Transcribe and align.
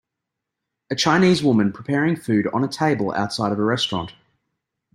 A 0.89 0.95
Chinese 0.95 1.43
woman 1.43 1.71
preparing 1.71 2.15
food 2.15 2.47
on 2.55 2.63
a 2.63 2.67
table 2.67 3.11
outside 3.13 3.51
of 3.51 3.59
a 3.59 3.63
restaurant. 3.63 4.13